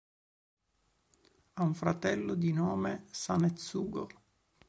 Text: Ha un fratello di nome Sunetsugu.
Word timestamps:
Ha 1.53 1.61
un 1.61 1.75
fratello 1.75 2.33
di 2.33 2.51
nome 2.53 3.05
Sunetsugu. 3.11 4.07